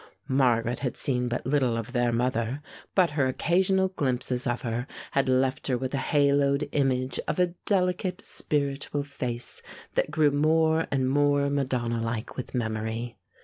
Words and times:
Margaret 0.27 0.79
had 0.79 0.97
seen 0.97 1.27
but 1.27 1.45
little 1.45 1.77
of 1.77 1.91
their 1.91 2.11
mother, 2.11 2.63
but 2.95 3.11
her 3.11 3.27
occasional 3.27 3.89
glimpses 3.89 4.47
of 4.47 4.63
her 4.63 4.87
had 5.11 5.29
left 5.29 5.67
her 5.67 5.77
with 5.77 5.93
a 5.93 5.97
haloed 5.99 6.67
image 6.71 7.19
of 7.27 7.37
a 7.37 7.53
delicate, 7.67 8.25
spiritual 8.25 9.03
face 9.03 9.61
that 9.93 10.09
grew 10.09 10.31
more 10.31 10.87
and 10.89 11.07
more 11.07 11.51
Madonna 11.51 12.01
like 12.01 12.35
with 12.35 12.55
memory. 12.55 13.15